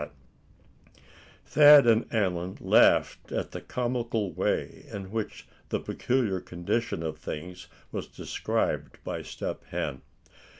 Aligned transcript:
Thad 1.45 1.85
and 1.85 2.11
Allan 2.11 2.57
laughed 2.59 3.31
at 3.31 3.51
the 3.51 3.61
comical 3.61 4.31
way 4.33 4.85
in 4.91 5.11
which 5.11 5.47
the 5.69 5.79
peculiar 5.79 6.39
condition 6.39 7.03
of 7.03 7.19
things 7.19 7.67
was 7.91 8.07
described 8.07 8.97
by 9.03 9.21
Step 9.21 9.63
Hen. 9.65 10.01